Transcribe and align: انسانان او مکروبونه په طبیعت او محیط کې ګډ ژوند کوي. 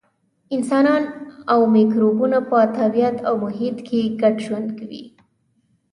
انسانان 0.55 1.03
او 1.51 1.59
مکروبونه 1.75 2.37
په 2.49 2.59
طبیعت 2.77 3.17
او 3.27 3.33
محیط 3.43 3.77
کې 3.87 4.01
ګډ 4.21 4.35
ژوند 4.45 4.69
کوي. 4.79 5.03